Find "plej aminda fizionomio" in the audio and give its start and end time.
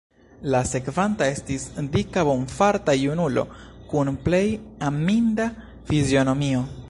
4.29-6.69